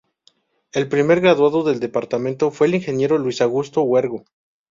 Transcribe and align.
El 0.73 0.89
primer 0.89 1.19
graduado 1.21 1.61
del 1.63 1.79
Departamento 1.79 2.49
fue 2.49 2.65
el 2.65 2.73
Ingeniero 2.73 3.19
Luis 3.19 3.39
Augusto 3.39 3.83
Huergo. 3.83 4.23